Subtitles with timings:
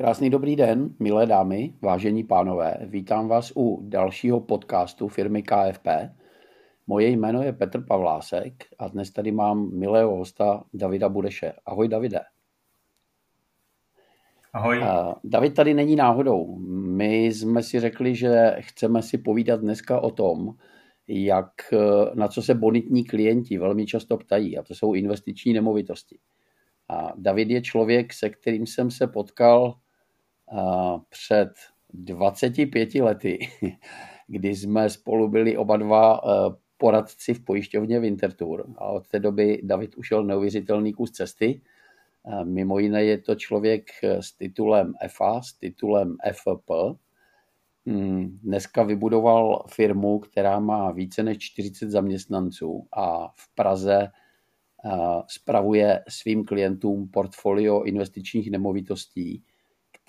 [0.00, 2.76] Krásný dobrý den, milé dámy, vážení pánové.
[2.86, 5.86] Vítám vás u dalšího podcastu firmy KFP.
[6.86, 11.52] Moje jméno je Petr Pavlásek a dnes tady mám milého hosta Davida Budeše.
[11.66, 12.20] Ahoj Davide.
[14.52, 14.84] Ahoj.
[15.24, 16.58] David tady není náhodou.
[16.96, 20.54] My jsme si řekli, že chceme si povídat dneska o tom,
[21.08, 21.52] jak,
[22.14, 26.18] na co se bonitní klienti velmi často ptají, a to jsou investiční nemovitosti.
[26.88, 29.74] A David je člověk, se kterým jsem se potkal
[31.08, 31.50] před
[31.92, 33.38] 25 lety,
[34.26, 36.20] kdy jsme spolu byli oba dva
[36.76, 38.66] poradci v pojišťovně Winterthur.
[38.78, 41.60] A od té doby David ušel neuvěřitelný kus cesty.
[42.44, 46.70] Mimo jiné je to člověk s titulem FA, s titulem FP.
[47.86, 54.08] Hmm, dneska vybudoval firmu, která má více než 40 zaměstnanců a v Praze
[55.28, 59.42] spravuje svým klientům portfolio investičních nemovitostí,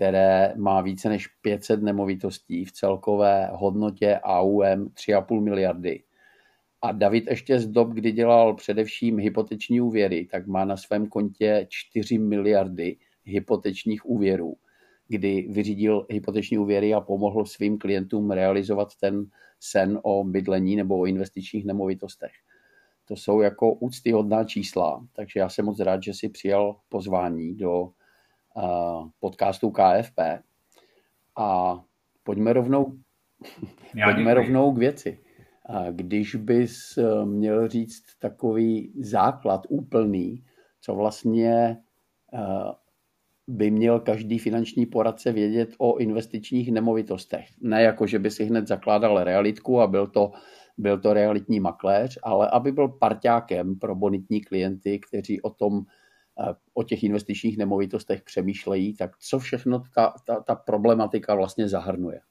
[0.02, 6.04] které má více než 500 nemovitostí v celkové hodnotě AUM 3,5 miliardy.
[6.82, 11.68] A David ještě z dob, kdy dělal především hypoteční úvěry, tak má na svém kontě
[11.70, 14.56] 4 miliardy hypotečních úvěrů,
[15.08, 19.26] kdy vyřídil hypoteční úvěry a pomohl svým klientům realizovat ten
[19.60, 22.32] sen o bydlení nebo o investičních nemovitostech.
[23.06, 27.92] To jsou jako úctyhodná čísla, takže já jsem moc rád, že si přijal pozvání do
[29.20, 30.20] podcastu KFP
[31.38, 31.82] a
[32.24, 32.98] pojďme rovnou,
[34.06, 35.20] pojďme rovnou k věci.
[35.92, 40.44] Když bys eh, měl říct takový základ úplný,
[40.82, 41.78] co vlastně
[42.34, 42.72] eh,
[43.48, 47.46] by měl každý finanční poradce vědět o investičních nemovitostech.
[47.62, 50.32] Ne jako, že by si hned zakládal realitku a byl to,
[50.78, 55.82] byl to realitní makléř, ale aby byl parťákem pro bonitní klienty, kteří o tom
[56.74, 62.22] o těch investičních nemovitostech přemýšlejí, tak co všechno ta, ta, ta problematika vlastně zahrnuje?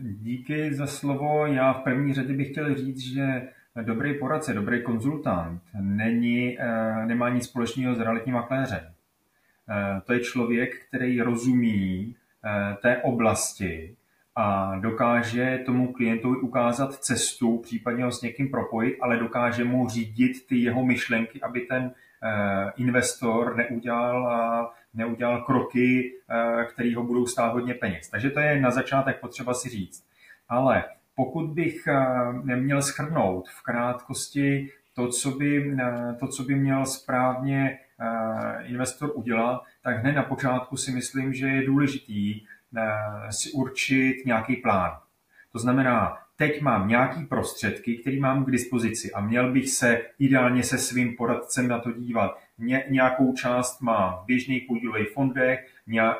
[0.00, 1.46] Díky za slovo.
[1.46, 3.48] Já v první řadě bych chtěl říct, že
[3.82, 8.80] dobrý poradce, dobrý konzultant není, eh, nemá nic společného s realitním makléřem.
[8.80, 13.96] Eh, to je člověk, který rozumí eh, té oblasti,
[14.40, 20.46] a dokáže tomu klientovi ukázat cestu, případně ho s někým propojit, ale dokáže mu řídit
[20.46, 21.92] ty jeho myšlenky, aby ten
[22.22, 28.08] eh, investor neudělal, neudělal kroky, eh, které ho budou stát hodně peněz.
[28.08, 30.06] Takže to je na začátek potřeba si říct.
[30.48, 30.84] Ale
[31.14, 31.96] pokud bych eh,
[32.44, 35.76] neměl schrnout v krátkosti to, co by,
[36.20, 37.78] to, co by měl správně
[38.62, 42.40] investor udělat, tak hned na počátku si myslím, že je důležitý
[43.30, 44.98] si určit nějaký plán.
[45.52, 50.62] To znamená, teď mám nějaký prostředky, které mám k dispozici a měl bych se ideálně
[50.62, 52.38] se svým poradcem na to dívat.
[52.58, 55.66] Ně, nějakou část mám v běžných podílových fondech,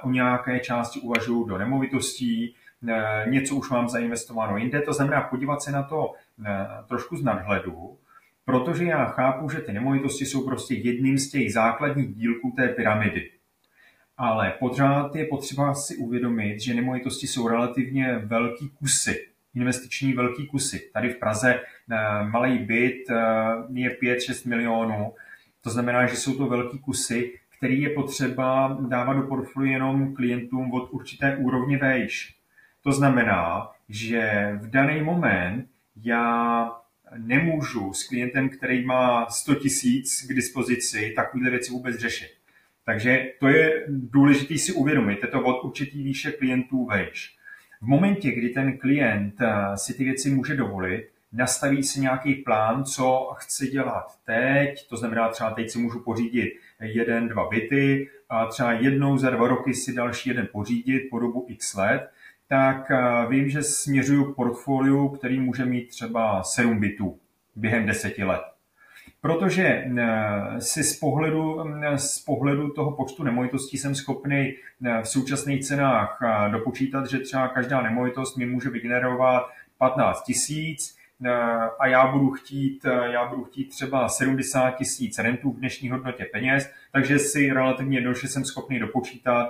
[0.02, 2.54] o nějaké části uvažuji do nemovitostí,
[2.88, 4.80] eh, něco už mám zainvestováno jinde.
[4.80, 6.12] To znamená podívat se na to
[6.46, 7.98] eh, trošku z nadhledu,
[8.44, 13.30] protože já chápu, že ty nemovitosti jsou prostě jedním z těch základních dílků té pyramidy.
[14.22, 20.90] Ale pořád je potřeba si uvědomit, že nemovitosti jsou relativně velký kusy, investiční velký kusy.
[20.92, 23.14] Tady v Praze eh, malý byt eh,
[23.72, 25.14] je 5-6 milionů,
[25.60, 30.72] to znamená, že jsou to velký kusy, který je potřeba dávat do portfolia jenom klientům
[30.72, 32.34] od určité úrovně vejš.
[32.82, 35.66] To znamená, že v daný moment
[36.04, 36.70] já
[37.16, 42.39] nemůžu s klientem, který má 100 tisíc k dispozici, takovéhle věci vůbec řešit.
[42.90, 47.36] Takže to je důležité si uvědomit, je to od určitý výše klientů vejš.
[47.80, 52.84] V momentě, kdy ten klient eh, si ty věci může dovolit, nastaví si nějaký plán,
[52.84, 58.46] co chce dělat teď, to znamená třeba teď si můžu pořídit jeden, dva byty a
[58.46, 62.10] třeba jednou za dva roky si další jeden pořídit po dobu x let,
[62.48, 67.18] tak eh, vím, že směřuju k portfoliu, který může mít třeba 7 bytů
[67.56, 68.42] během deseti let.
[69.20, 75.08] Protože eh, si z pohledu, eh, z pohledu toho počtu nemovitostí jsem schopný eh, v
[75.08, 76.18] současných cenách
[76.50, 81.00] dopočítat, že třeba každá nemovitost mi může vygenerovat 15 tisíc
[81.78, 86.70] a já budu chtít, já budu chtít třeba 70 tisíc rentů v dnešní hodnotě peněz,
[86.92, 89.48] takže si relativně jednoduše jsem schopný dopočítat,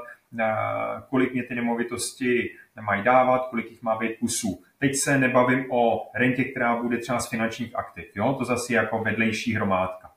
[1.08, 2.50] kolik mě ty nemovitosti
[2.80, 4.62] mají dávat, kolik jich má být kusů.
[4.78, 8.04] Teď se nebavím o rentě, která bude třeba z finančních aktiv.
[8.14, 8.34] Jo?
[8.38, 10.10] To zase jako vedlejší hromádka.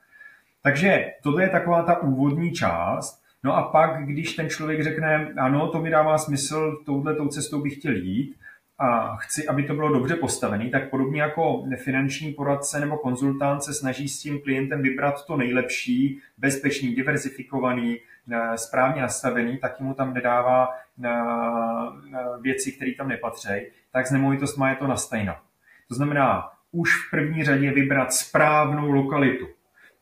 [0.61, 3.23] Takže tohle je taková ta úvodní část.
[3.43, 7.61] No a pak, když ten člověk řekne, ano, to mi dává smysl, touhle tou cestou
[7.61, 8.35] bych chtěl jít,
[8.79, 13.73] a chci, aby to bylo dobře postavené, tak podobně jako finanční poradce nebo konzultant se
[13.73, 17.99] snaží s tím klientem vybrat to nejlepší, bezpečný, diversifikovaný, eh,
[18.55, 20.69] správně nastavený, tak mu tam nedává
[21.03, 21.09] eh,
[22.41, 23.49] věci, které tam nepatří,
[23.91, 25.35] tak s nemovitostmi je to na stejno.
[25.87, 29.47] To znamená, už v první řadě vybrat správnou lokalitu.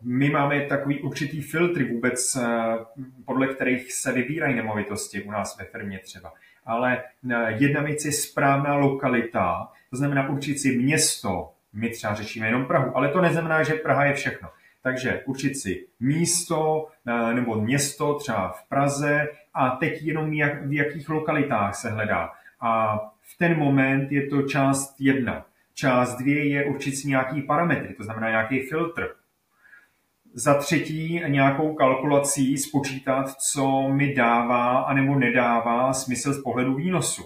[0.04, 2.46] My máme takový určitý filtry vůbec, eh,
[3.26, 6.34] podle kterých se vybírají nemovitosti u nás ve firmě třeba.
[6.66, 12.48] Ale eh, jedna věc je správná lokalita, to znamená určit si město, my třeba řešíme
[12.48, 14.50] jenom Prahu, ale to neznamená, že Praha je všechno.
[14.84, 20.74] Takže určit si místo eh, nebo město třeba v Praze a teď jenom jak, v
[20.74, 22.30] jakých lokalitách se hledá.
[22.62, 25.46] A v ten moment je to část jedna.
[25.74, 29.08] Část dvě je určit si nějaký parametry, to znamená nějaký filtr.
[30.34, 37.24] Za třetí nějakou kalkulací spočítat, co mi dává anebo nedává smysl z pohledu výnosu.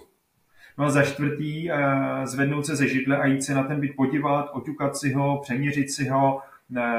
[0.77, 1.75] No a za čtvrtý eh,
[2.23, 5.91] zvednout se ze židle a jít se na ten byt podívat, oťukat si ho, přeměřit
[5.91, 6.41] si ho,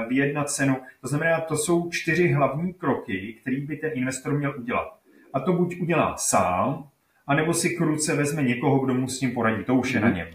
[0.09, 0.77] vyjednat cenu.
[1.01, 4.99] To znamená, to jsou čtyři hlavní kroky, které by ten investor měl udělat.
[5.33, 6.89] A to buď udělá sám,
[7.27, 9.65] anebo si kruce vezme někoho, kdo mu s tím poradí.
[9.65, 10.17] To už je na mhm.
[10.17, 10.29] něm.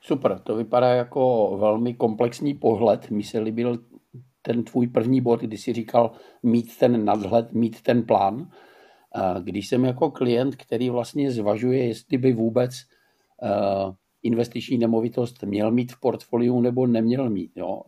[0.00, 3.10] Super, to vypadá jako velmi komplexní pohled.
[3.10, 3.78] Mi se líbil
[4.42, 6.10] ten tvůj první bod, kdy jsi říkal
[6.42, 8.50] mít ten nadhled, mít ten plán.
[9.42, 12.74] Když jsem jako klient, který vlastně zvažuje, jestli by vůbec
[13.42, 13.92] eh,
[14.22, 17.50] investiční nemovitost měl mít v portfoliu nebo neměl mít.
[17.56, 17.82] Jo.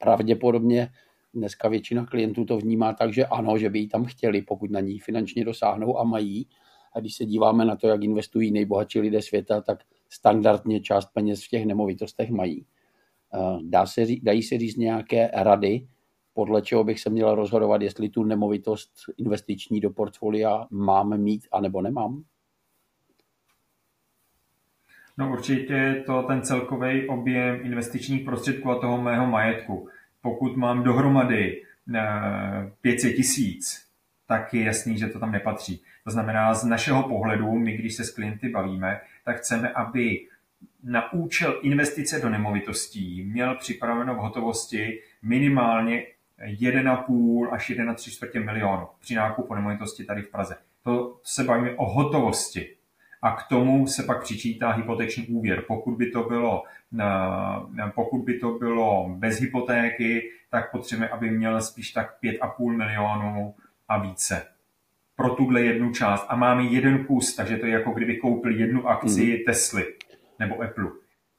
[0.00, 0.88] Pravděpodobně
[1.34, 4.80] dneska většina klientů to vnímá tak, že ano, že by ji tam chtěli, pokud na
[4.80, 6.46] ní finančně dosáhnou a mají.
[6.92, 11.44] A když se díváme na to, jak investují nejbohatší lidé světa, tak standardně část peněz
[11.44, 12.66] v těch nemovitostech mají.
[13.34, 15.88] Eh, dá se, dají se říct nějaké rady,
[16.32, 21.82] podle čeho bych se měl rozhodovat, jestli tu nemovitost investiční do portfolia mám mít, anebo
[21.82, 22.24] nemám?
[25.20, 29.88] No určitě je to ten celkový objem investičních prostředků a toho mého majetku.
[30.22, 31.62] Pokud mám dohromady
[32.80, 33.86] 500 eh, tisíc,
[34.26, 35.82] tak je jasný, že to tam nepatří.
[36.04, 40.26] To znamená, z našeho pohledu, my když se s klienty bavíme, tak chceme, aby
[40.82, 46.06] na účel investice do nemovitostí měl připraveno v hotovosti minimálně
[46.46, 50.56] 1,5 až 1,3 čtvrtě milionu při nákupu nemovitosti tady v Praze.
[50.82, 52.79] To se bavíme o hotovosti.
[53.22, 55.64] A k tomu se pak přičítá hypoteční úvěr.
[55.68, 56.62] Pokud by to bylo,
[57.94, 63.54] pokud by to bylo bez hypotéky, tak potřebujeme, aby měl spíš tak 5,5 milionů
[63.88, 64.46] a více
[65.16, 66.26] pro tuhle jednu část.
[66.28, 69.44] A máme jeden kus, takže to je jako kdyby koupil jednu akci hmm.
[69.46, 69.84] Tesly
[70.38, 70.90] nebo Apple.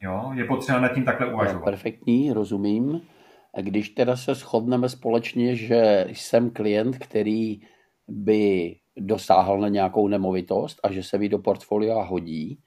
[0.01, 0.31] Jo?
[0.33, 1.63] Je potřeba nad tím takhle uvažovat.
[1.63, 3.01] Perfektní, rozumím.
[3.61, 7.61] Když teda se shodneme společně, že jsem klient, který
[8.07, 12.59] by dosáhl na nějakou nemovitost a že se mi do portfolia hodí,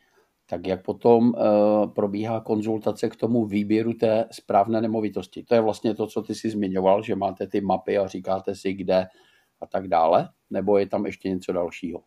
[0.47, 5.43] tak jak potom uh, probíhá konzultace k tomu výběru té správné nemovitosti.
[5.43, 8.73] To je vlastně to, co ty si zmiňoval, že máte ty mapy a říkáte si,
[8.73, 9.06] kde
[9.61, 12.03] a tak dále, nebo je tam ještě něco dalšího?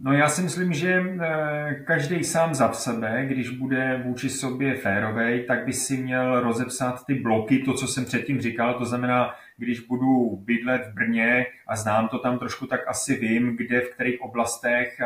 [0.00, 5.44] No já si myslím, že eh, každý sám za sebe, když bude vůči sobě férovej,
[5.44, 9.80] tak by si měl rozepsat ty bloky, to, co jsem předtím říkal, to znamená, když
[9.80, 14.20] budu bydlet v Brně a znám to tam trošku, tak asi vím, kde, v kterých
[14.20, 14.98] oblastech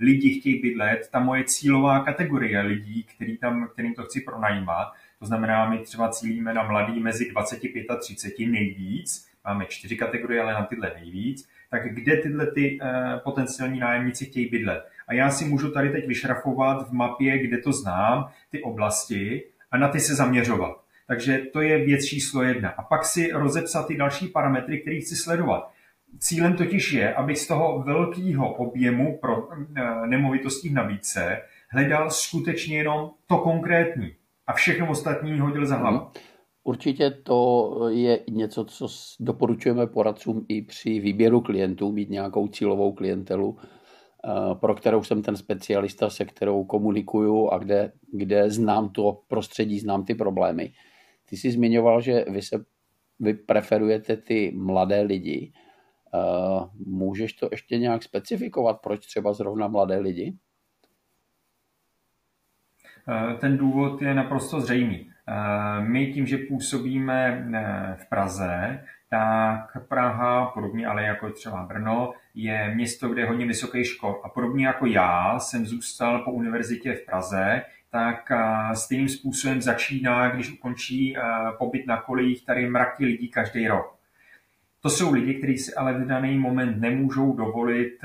[0.00, 1.08] lidi chtějí bydlet.
[1.12, 6.08] Ta moje cílová kategorie lidí, který tam, kterým to chci pronajímat, to znamená, my třeba
[6.08, 11.48] cílíme na mladý mezi 25 a 30 nejvíc, máme čtyři kategorie, ale na tyhle nejvíc,
[11.70, 12.88] tak kde tyhle ty uh,
[13.18, 14.84] potenciální nájemníci chtějí bydlet.
[15.08, 19.78] A já si můžu tady teď vyšrafovat v mapě, kde to znám, ty oblasti a
[19.78, 20.80] na ty se zaměřovat.
[21.06, 22.68] Takže to je věc číslo jedna.
[22.68, 25.70] A pak si rozepsat ty další parametry, které chci sledovat.
[26.18, 29.56] Cílem totiž je, abych z toho velkého objemu pro uh,
[30.06, 34.14] nemovitostí v nabídce hledal skutečně jenom to konkrétní
[34.46, 35.98] a všechno ostatní hodil za hlavu.
[35.98, 36.27] Hmm.
[36.68, 38.88] Určitě to je něco, co
[39.20, 45.36] doporučujeme poradcům i při výběru klientů, mít nějakou cílovou klientelu, eh, pro kterou jsem ten
[45.36, 50.72] specialista, se kterou komunikuju a kde, kde znám to prostředí, znám ty problémy.
[51.24, 52.64] Ty jsi zmiňoval, že vy, se,
[53.20, 55.52] vy preferujete ty mladé lidi.
[56.14, 60.36] Eh, můžeš to ještě nějak specifikovat, proč třeba zrovna mladé lidi?
[63.08, 65.10] Eh, ten důvod je naprosto zřejmý.
[65.28, 72.12] Eh, my tím, že působíme eh, v Praze, tak Praha, podobně ale jako třeba Brno,
[72.34, 74.20] je město, kde je hodně vysoký škol.
[74.24, 78.32] A podobně jako já jsem zůstal po univerzitě v Praze, tak
[78.74, 81.16] stejným způsobem začíná, když ukončí
[81.58, 83.98] pobyt na kolejích, tady mraky lidí každý rok.
[84.82, 87.98] To jsou lidi, kteří si ale v daný moment nemůžou dovolit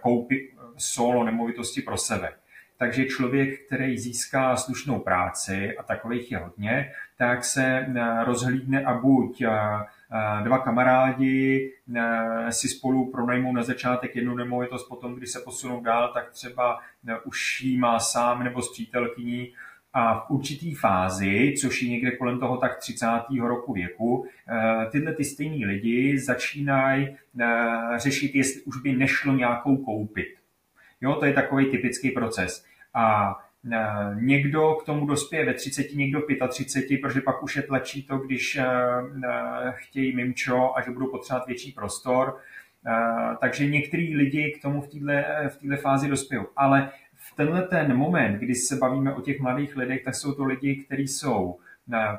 [0.00, 2.32] koupit, solo nemovitosti pro sebe.
[2.78, 7.86] Takže člověk, který získá slušnou práci, a takových je hodně, tak se
[8.24, 9.44] rozhlídne a buď
[10.42, 11.72] dva kamarádi
[12.50, 16.80] si spolu pronajmou na začátek jednu nemovitost, potom, když se posunou dál, tak třeba
[17.24, 19.52] už jí má sám nebo s přítelkyní
[19.92, 23.06] a v určitý fázi, což je někde kolem toho tak 30.
[23.40, 24.26] roku věku,
[24.90, 27.16] tyhle ty stejní lidi začínají
[27.96, 30.28] řešit, jestli už by nešlo nějakou koupit.
[31.00, 32.67] Jo, to je takový typický proces.
[32.98, 33.36] A
[33.72, 38.18] Eh, někdo k tomu dospěje ve 30, někdo 35, protože pak už je tlačí to,
[38.18, 38.64] když eh,
[39.24, 42.36] eh, chtějí mimčo a že budou potřebovat větší prostor.
[43.40, 46.42] Takže některý lidi k tomu v této v fázi dospějí.
[46.56, 50.44] Ale v tenhle ten moment, kdy se bavíme o těch mladých lidech, tak jsou to
[50.44, 51.58] lidi, kteří jsou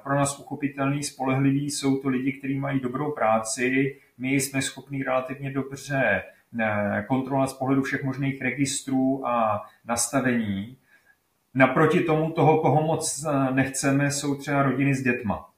[0.04, 5.52] pro nás uchopitelný, spolehliví, jsou to lidi, kteří mají dobrou práci, my jsme schopni relativně
[5.52, 6.24] dobře
[7.08, 10.78] kontrolovat z pohledu všech možných registrů a nastavení.
[11.54, 15.50] Naproti tomu toho, koho moc eh, nechceme, jsou třeba rodiny s dětma.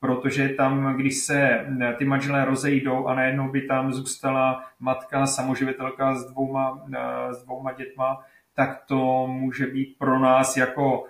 [0.00, 6.14] Protože tam, když se eh, ty manželé rozejdou a najednou by tam zůstala matka, samoživitelka
[6.14, 11.04] s dvouma, eh, s dvouma dětma, tak to může být pro nás jako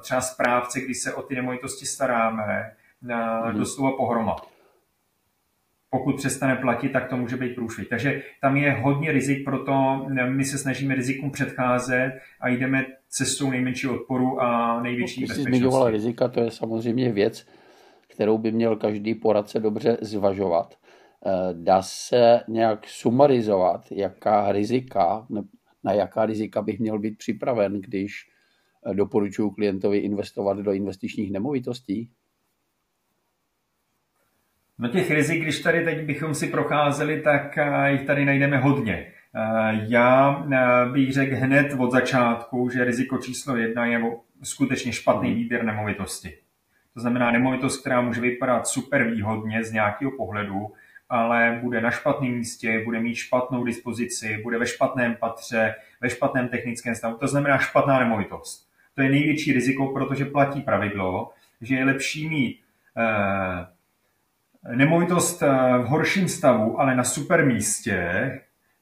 [0.00, 3.58] třeba správce, když se o ty nemovitosti staráme, mm.
[3.58, 4.36] doslova pohroma
[5.98, 7.88] pokud přestane platit, tak to může být průšvih.
[7.88, 13.94] Takže tam je hodně rizik, proto my se snažíme rizikům předcházet a jdeme cestou nejmenšího
[13.94, 15.58] odporu a největší no, bezpečnosti.
[15.58, 17.46] Zmiňovala rizika, to je samozřejmě věc,
[18.08, 20.74] kterou by měl každý poradce dobře zvažovat.
[21.26, 25.26] Eh, dá se nějak sumarizovat, jaká rizika,
[25.84, 28.12] na jaká rizika bych měl být připraven, když
[28.86, 32.10] eh, doporučuji klientovi investovat do investičních nemovitostí?
[34.78, 38.94] No těch rizik, když tady teď bychom si procházeli, tak eh, jich tady najdeme hodně.
[38.94, 44.00] Eh, já eh, bych řekl hned od začátku, že riziko číslo jedna je
[44.42, 45.38] skutečně špatný hmm.
[45.38, 46.38] výběr nemovitosti.
[46.94, 50.72] To znamená nemovitost, která může vypadat super výhodně z nějakého pohledu,
[51.08, 56.48] ale bude na špatném místě, bude mít špatnou dispozici, bude ve špatném patře, ve špatném
[56.48, 57.16] technickém stavu.
[57.16, 58.68] To znamená špatná nemovitost.
[58.94, 62.60] To je největší riziko, protože platí pravidlo, že je lepší mít
[62.96, 63.75] eh,
[64.74, 68.30] nemovitost eh, v horším stavu, ale na super místě,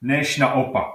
[0.03, 0.87] než naopak.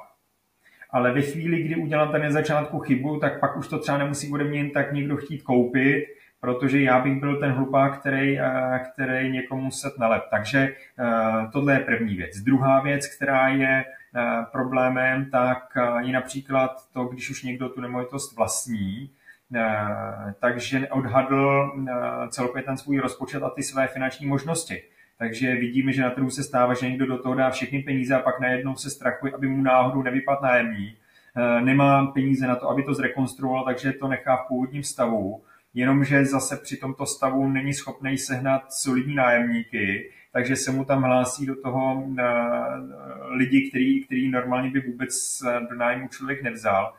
[0.90, 4.44] Ale ve chvíli, kdy udělám ten začátku chybu, tak pak už to třeba nemusí ode
[4.44, 6.06] mě jen tak někdo chtít koupit,
[6.42, 10.24] protože já bych byl ten hlupák, který, eh, který někomu set nalep.
[10.30, 12.38] Takže eh, tohle je první věc.
[12.38, 13.86] Druhá věc, která je
[14.52, 19.10] problémem, tak je například to, když už někdo tu nemovitost vlastní,
[20.40, 21.94] takže odhadl eh,
[22.30, 24.84] celkově ten svůj rozpočet a ty své finanční možnosti.
[25.18, 28.20] Takže vidíme, že na trhu se stává, že někdo do toho dá všechny peníze a
[28.20, 30.96] pak najednou se strachuje, aby mu náhodou nevypadl nájemní.
[31.38, 35.44] Eh, nemá peníze na to, aby to zrekonstruoval, takže to nechá v původním stavu.
[35.74, 41.46] Jenomže zase při tomto stavu není schopný sehnat solidní nájemníky, takže se mu tam hlásí
[41.46, 42.08] do toho
[43.30, 46.94] lidi, který, který normálně by vůbec do nájmu člověk nevzal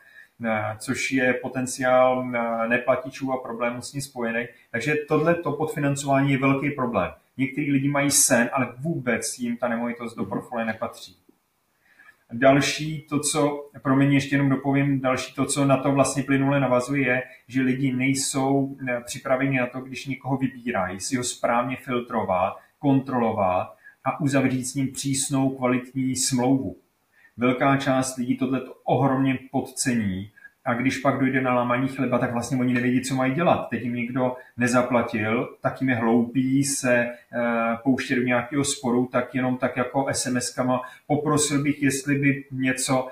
[0.79, 2.31] což je potenciál
[2.69, 4.47] neplatičů a problémů s ní spojený.
[4.71, 7.11] Takže tohle to podfinancování je velký problém.
[7.37, 11.17] Někteří lidi mají sen, ale vůbec jim ta nemovitost do portfolia nepatří.
[12.33, 16.61] Další to, co, pro mě ještě jenom dopovím, další to, co na to vlastně plynule
[16.61, 22.57] navazuje, je, že lidi nejsou připraveni na to, když někoho vybírají, si ho správně filtrovat,
[22.79, 26.77] kontrolovat a uzavřít s ním přísnou kvalitní smlouvu
[27.41, 30.31] velká část lidí tohle ohromně podcení
[30.65, 33.69] a když pak dojde na lámaní chleba, tak vlastně oni nevědí, co mají dělat.
[33.71, 37.11] Teď jim někdo nezaplatil, tak jim je hloupý se e,
[37.85, 43.09] pouštět do nějakého sporu, tak jenom tak jako SMS-kama poprosil bych, jestli by něco,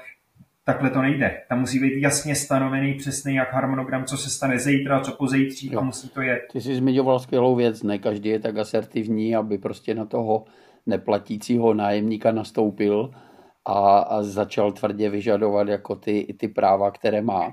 [0.65, 1.43] takhle to nejde.
[1.49, 5.81] Tam musí být jasně stanovený přesný jak harmonogram, co se stane zítra, co pozítří a
[5.81, 6.43] musí to jet.
[6.53, 10.45] Ty jsi zmiňoval skvělou věc, ne každý je tak asertivní, aby prostě na toho
[10.87, 13.11] neplatícího nájemníka nastoupil
[13.65, 17.53] a, a začal tvrdě vyžadovat jako ty, ty práva, které má.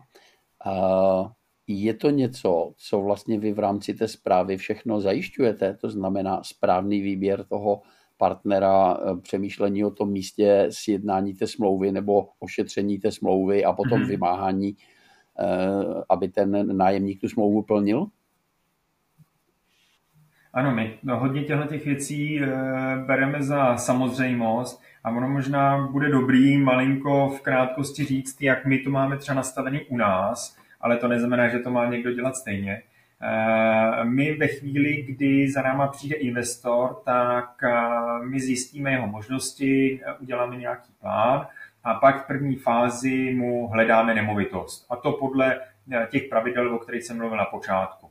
[0.66, 1.32] A
[1.68, 7.02] je to něco, co vlastně vy v rámci té zprávy všechno zajišťujete, to znamená správný
[7.02, 7.82] výběr toho
[8.18, 14.02] partnera, e, přemýšlení o tom místě, sjednání té smlouvy nebo ošetření té smlouvy a potom
[14.02, 14.08] mm-hmm.
[14.08, 14.76] vymáhání, e,
[16.10, 18.08] aby ten nájemník tu smlouvu plnil?
[20.54, 22.48] Ano, my hodně těchto těch věcí e,
[23.06, 28.90] bereme za samozřejmost a ono možná bude dobrý malinko v krátkosti říct, jak my to
[28.90, 32.82] máme třeba nastavený u nás, ale to neznamená, že to má někdo dělat stejně.
[33.22, 40.02] Eh, my ve chvíli, kdy za náma přijde investor, tak eh, my zjistíme jeho možnosti,
[40.20, 41.48] uděláme nějaký plán
[41.84, 44.88] a pak v první fázi mu hledáme nemovitost.
[44.90, 45.60] A to podle
[46.10, 48.05] těch pravidel, o kterých jsem mluvil na počátku.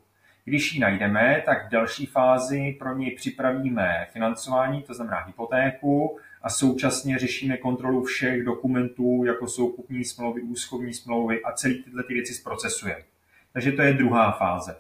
[0.44, 6.50] Když ji najdeme, tak v další fázi pro něj připravíme financování, to znamená hypotéku, a
[6.50, 12.14] současně řešíme kontrolu všech dokumentů, jako jsou kupní smlouvy, úschovní smlouvy a celé tyhle ty
[12.14, 13.02] věci zprocesujeme.
[13.52, 14.76] Takže to je druhá fáze.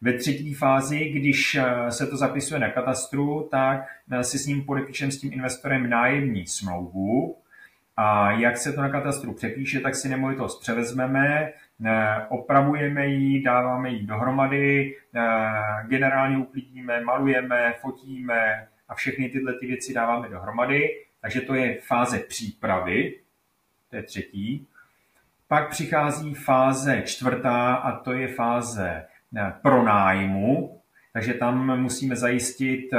[0.00, 4.64] Ve třetí fázi, když eh, se to zapisuje na katastru, tak eh, si s ním
[4.64, 7.36] podepíšeme s tím investorem nájemní smlouvu
[7.96, 11.52] a jak se to na katastru přepíše, tak si nemovitost převezmeme,
[12.28, 14.96] opravujeme ji, dáváme ji dohromady,
[15.88, 20.88] generálně uklidíme, malujeme, fotíme a všechny tyhle ty věci dáváme dohromady.
[21.20, 23.14] Takže to je fáze přípravy,
[23.90, 24.66] to je třetí.
[25.48, 30.80] Pak přichází fáze čtvrtá a to je fáze eh, pronájmu,
[31.12, 32.98] takže tam musíme zajistit eh,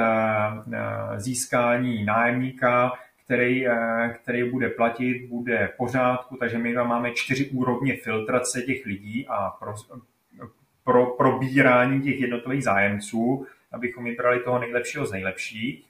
[0.73, 2.91] eh, získání nájemníka,
[3.25, 3.65] který,
[4.13, 9.27] který bude platit, bude v pořádku, takže my tam máme čtyři úrovně filtrace těch lidí
[9.27, 9.73] a pro,
[10.83, 15.85] pro probírání těch jednotlivých zájemců, abychom vybrali toho nejlepšího z nejlepších.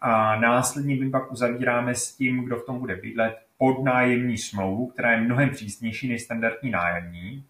[0.00, 5.12] A následně my pak uzavíráme s tím, kdo v tom bude bydlet, podnájemní smlouvu, která
[5.12, 7.44] je mnohem přísnější než standardní nájemní.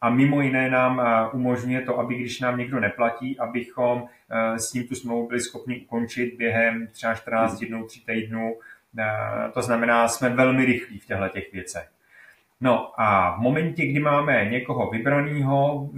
[0.00, 4.72] A mimo jiné nám eh, umožňuje to, aby když nám někdo neplatí, abychom eh, s
[4.72, 7.68] ním tu smlouvu byli schopni ukončit během třeba 14 hmm.
[7.68, 8.58] dnů, 3 týdnů.
[8.98, 11.88] Eh, to znamená, jsme velmi rychlí v těchto těch věcech.
[12.60, 15.90] No a v momentě, kdy máme někoho vybraného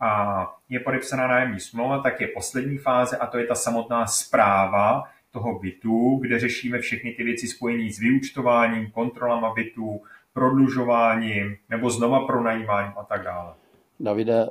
[0.00, 5.04] a je podepsaná nájemní smlouva, tak je poslední fáze a to je ta samotná zpráva,
[5.34, 10.02] toho bytu, kde řešíme všechny ty věci spojené s vyučtováním, kontrolama bytu,
[10.34, 13.52] prodlužováním nebo znova pronajímáním a tak dále.
[14.00, 14.48] Davide.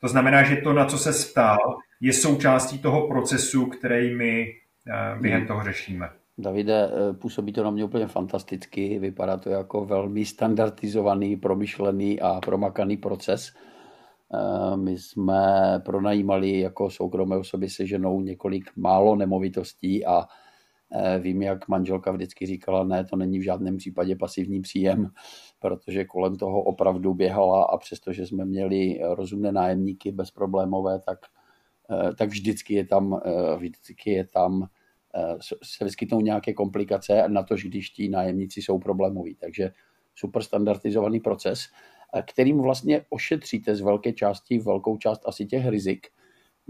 [0.00, 1.58] To znamená, že to, na co se ptal,
[2.00, 4.46] je součástí toho procesu, který my
[4.88, 5.48] eh, během hmm.
[5.48, 6.10] toho řešíme.
[6.38, 12.40] Davide, eh, působí to na mě úplně fantasticky, vypadá to jako velmi standardizovaný, promyšlený a
[12.40, 13.52] promakaný proces.
[14.34, 15.42] Eh, my jsme
[15.84, 20.26] pronajímali jako soukromé osoby se ženou několik málo nemovitostí a
[21.20, 25.10] vím, jak manželka vždycky říkala, ne, to není v žádném případě pasivní příjem,
[25.58, 31.18] protože kolem toho opravdu běhala a přestože jsme měli rozumné nájemníky bezproblémové, tak,
[31.90, 33.20] eh, tak vždycky je tam,
[33.56, 34.68] vždycky je tam
[35.62, 39.34] se vyskytnou nějaké komplikace na to, když ti nájemníci jsou problémoví.
[39.34, 39.70] Takže
[40.14, 41.60] super standardizovaný proces
[42.26, 46.06] kterým vlastně ošetříte z velké části, velkou část asi těch rizik.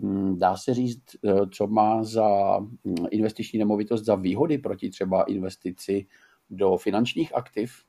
[0.03, 5.23] Hmm, dá se říct, eh, co má za hm, investiční nemovitost za výhody proti třeba
[5.23, 6.07] investici
[6.51, 7.83] do finančních aktiv?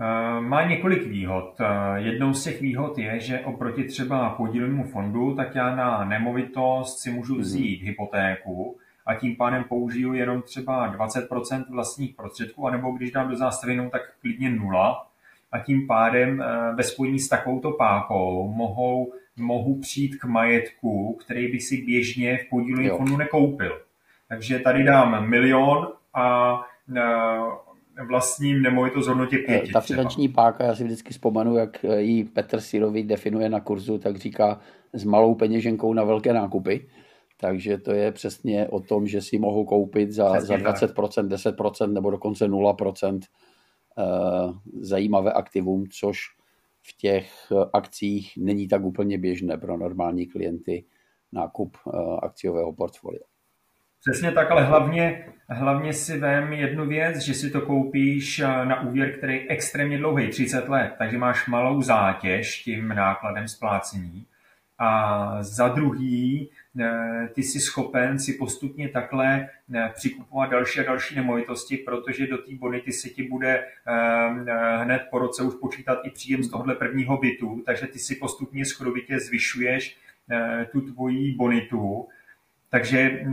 [0.00, 1.60] Eh, má několik výhod.
[1.60, 6.98] Eh, jednou z těch výhod je, že oproti třeba podílnému fondu, tak já na nemovitost
[6.98, 7.42] si můžu mhm.
[7.42, 8.76] vzít hypotéku,
[9.06, 14.02] a tím pádem použiju jenom třeba 20% vlastních prostředků, anebo když dám do zástavy tak
[14.20, 15.06] klidně nula.
[15.52, 21.60] A tím pádem ve spojení s takovouto pákou mohou, mohu přijít k majetku, který by
[21.60, 23.80] si běžně v podílovém fondu nekoupil.
[24.28, 26.60] Takže tady dám milion a
[26.96, 29.72] eh, vlastním nemovitost hodnotě pěti.
[29.72, 34.16] Ta finanční páka, já si vždycky vzpomenu, jak ji Petr Sirovi definuje na kurzu, tak
[34.16, 34.60] říká
[34.92, 36.88] s malou peněženkou na velké nákupy.
[37.40, 42.10] Takže to je přesně o tom, že si mohou koupit za, za 20%, 10% nebo
[42.10, 43.20] dokonce 0%
[43.98, 44.04] eh,
[44.80, 46.18] zajímavé aktivum, což
[46.86, 50.84] v těch akcích není tak úplně běžné pro normální klienty
[51.32, 51.90] nákup eh,
[52.22, 53.22] akciového portfolia.
[54.00, 58.88] Přesně tak, ale hlavně, hlavně si vem jednu věc, že si to koupíš eh, na
[58.88, 64.26] úvěr, který je extrémně dlouhý, 30 let, takže máš malou zátěž tím nákladem splácení.
[64.78, 66.63] A za druhý, Eh,
[67.34, 72.54] ty jsi schopen si postupně takhle eh, přikupovat další a další nemovitosti, protože do té
[72.54, 77.16] bonity se ti bude eh, hned po roce už počítat i příjem z tohohle prvního
[77.16, 79.98] bytu, takže ty si postupně skrovitě zvyšuješ
[80.72, 82.08] tu tvoji bonitu,
[82.70, 83.24] takže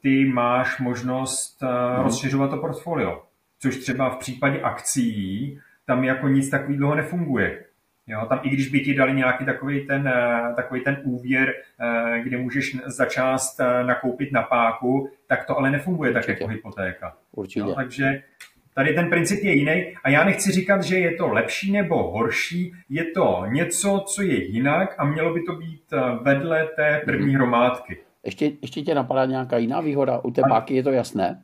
[0.00, 2.04] ty máš možnost mhm.
[2.04, 3.22] rozšiřovat to portfolio,
[3.58, 7.64] což třeba v případě akcí tam jako nic takového nefunguje.
[8.08, 12.20] Jo, tam i když by ti dali nějaký takový ten, eh, takový ten úvěr, eh,
[12.20, 16.32] kde můžeš za část eh, nakoupit na páku, tak to ale nefunguje Určitě.
[16.32, 17.16] tak jako hypotéka.
[17.32, 17.60] Určitě.
[17.60, 18.22] Jo, takže
[18.74, 22.72] tady ten princip je jiný a já nechci říkat, že je to lepší nebo horší,
[22.88, 27.34] je to něco, co je jinak a mělo by to být vedle té první mhm.
[27.34, 27.98] hromádky.
[28.24, 30.18] Ještě, ještě tě napadá nějaká jiná výhoda?
[30.18, 31.42] U té páky je to jasné?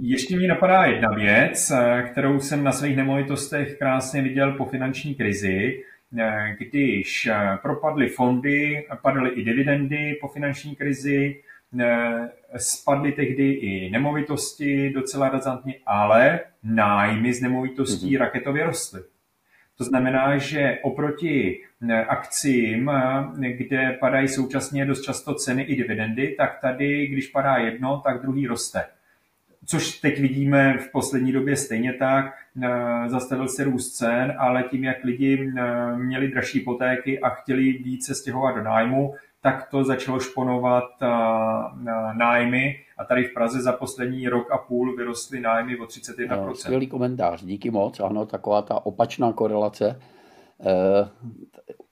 [0.00, 5.14] Ještě mi napadá jedna věc, eh, kterou jsem na svých nemovitostech krásně viděl po finanční
[5.14, 5.82] krizi,
[6.18, 11.42] eh, když eh, propadly fondy, padaly i dividendy po finanční krizi,
[12.56, 18.20] spadly tehdy i nemovitosti docela razantně, ale nájmy z nemovitostí mm-hmm.
[18.20, 19.00] raketově rostly.
[19.78, 21.60] To znamená, že oproti
[22.08, 22.90] akcím,
[23.38, 28.46] kde padají současně dost často ceny i dividendy, tak tady, když padá jedno, tak druhý
[28.46, 28.84] roste.
[29.66, 32.34] Což teď vidíme v poslední době stejně tak.
[33.06, 35.52] Zastavil se růst cen, ale tím, jak lidi
[35.96, 40.84] měli dražší hypotéky a chtěli více stěhovat do nájmu, tak to začalo šponovat
[42.16, 46.46] nájmy a tady v Praze za poslední rok a půl vyrostly nájmy o 31%.
[46.46, 48.00] No, skvělý komentář, díky moc.
[48.00, 50.00] Ano, taková ta opačná korelace
[50.60, 51.08] eh,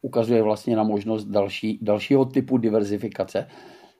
[0.03, 3.49] ukazuje vlastně na možnost další, dalšího typu diverzifikace.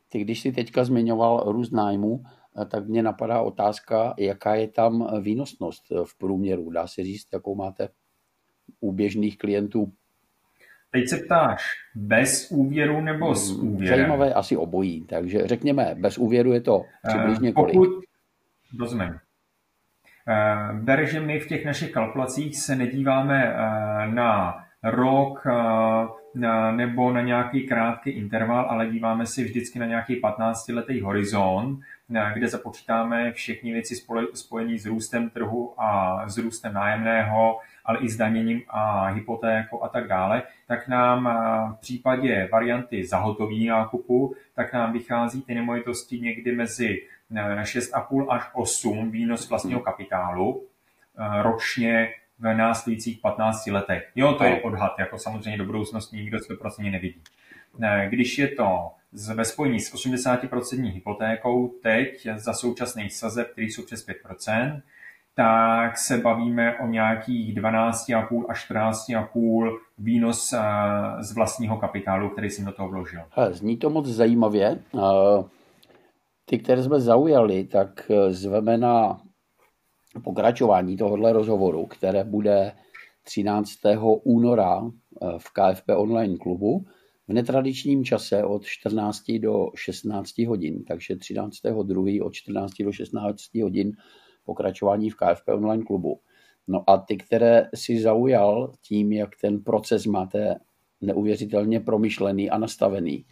[0.09, 5.23] Ty, když si teďka zmiňoval růst nájmu, eh, tak mě napadá otázka, jaká je tam
[5.23, 6.71] výnosnost v průměru.
[6.71, 7.89] Dá se říct, jakou máte
[8.81, 9.93] u běžných klientů
[10.93, 11.63] Teď se ptáš,
[11.95, 13.99] bez úvěru nebo s hmm, úvěrem?
[13.99, 17.75] Zajímavé asi obojí, takže řekněme, bez úvěru je to přibližně eh, kolik?
[17.75, 18.05] Pokud,
[18.81, 19.19] rozumím.
[20.29, 23.57] Eh, ber, že my v těch našich kalkulacích se nedíváme eh,
[24.07, 25.47] na rok
[26.71, 31.81] nebo na nějaký krátký interval, ale díváme si vždycky na nějaký 15-letý horizont,
[32.35, 33.95] kde započítáme všechny věci
[34.35, 40.09] spojené s růstem trhu a s růstem nájemného, ale i zdaněním a hypotékou a tak
[40.09, 41.25] dále, tak nám
[41.77, 49.11] v případě varianty zahotový nákupu, tak nám vychází ty nemovitosti někdy mezi 6,5 až 8
[49.11, 50.65] výnos vlastního kapitálu
[51.43, 52.09] ročně
[52.43, 54.11] v následujících 15 letech.
[54.15, 57.23] Jo, to je odhad, jako samozřejmě do budoucnosti nikdo 100% nevidí.
[58.09, 58.91] Když je to
[59.35, 64.83] ve spojení s 80% hypotékou teď za současných sazeb, který jsou přes 5%,
[65.35, 70.59] tak se bavíme o nějakých 12,5 až 14,5 výnos eh,
[71.21, 73.21] z vlastního kapitálu, který jsem do toho vložil.
[73.51, 74.79] Zní to moc zajímavě.
[74.95, 75.45] Eh,
[76.45, 79.21] ty, které jsme zaujali, tak eh, zveme na
[80.21, 82.73] pokračování tohohle rozhovoru, které bude
[83.23, 83.71] 13.
[84.25, 84.91] února
[85.39, 86.87] v KFP online klubu
[87.29, 91.57] v netradičním čase od 14 do 16 hodin, takže 13.
[91.83, 92.25] 2.
[92.25, 93.93] od 14 do 16 hodin
[94.45, 96.21] pokračování v KFP online klubu.
[96.69, 100.57] No a ty, které si zaujal tím, jak ten proces máte
[101.01, 103.25] neuvěřitelně promyšlený a nastavený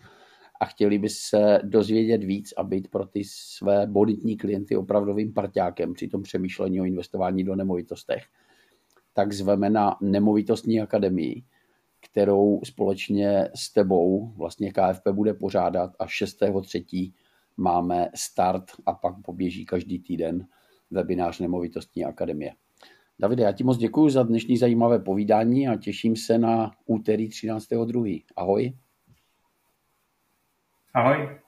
[0.61, 5.94] a chtěli by se dozvědět víc a být pro ty své bonitní klienty opravdovým parťákem
[5.94, 8.23] při tom přemýšlení o investování do nemovitostech,
[9.12, 11.42] tak zveme na Nemovitostní akademii,
[12.01, 17.12] kterou společně s tebou vlastně KFP bude pořádat a 6.3.
[17.57, 20.46] máme start a pak poběží každý týden
[20.90, 22.53] webinář Nemovitostní akademie.
[23.18, 28.25] Davide, já ti moc děkuji za dnešní zajímavé povídání a těším se na úterý 13.2.
[28.37, 28.73] Ahoj.
[30.94, 31.40] Ahoj.